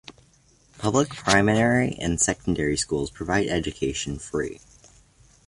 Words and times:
Public 0.79 1.09
primary 1.09 1.93
and 1.99 2.19
secondary 2.19 2.75
schools 2.75 3.11
provide 3.11 3.45
education 3.49 4.17
free. 4.17 4.59